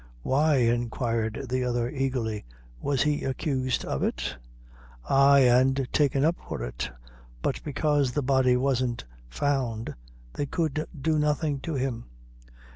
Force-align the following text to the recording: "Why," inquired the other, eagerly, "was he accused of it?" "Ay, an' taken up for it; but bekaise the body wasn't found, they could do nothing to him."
"Why," 0.23 0.55
inquired 0.55 1.45
the 1.47 1.63
other, 1.63 1.87
eagerly, 1.87 2.43
"was 2.81 3.03
he 3.03 3.23
accused 3.23 3.85
of 3.85 4.01
it?" 4.01 4.35
"Ay, 5.07 5.41
an' 5.41 5.75
taken 5.93 6.25
up 6.25 6.37
for 6.47 6.63
it; 6.63 6.89
but 7.43 7.63
bekaise 7.63 8.11
the 8.13 8.23
body 8.23 8.57
wasn't 8.57 9.05
found, 9.29 9.93
they 10.33 10.47
could 10.47 10.87
do 10.99 11.19
nothing 11.19 11.59
to 11.59 11.75
him." 11.75 12.05